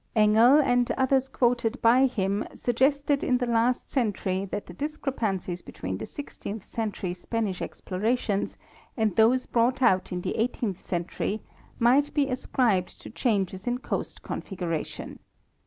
[0.15, 5.99] Engel, and others quoted by him, suggested in the last century that the discrepancies between
[5.99, 8.57] the sixteenth century Spanish explorations
[8.97, 11.43] and those brought out in the eighteenth century
[11.77, 15.19] might be ascribed to changes in coast configuration.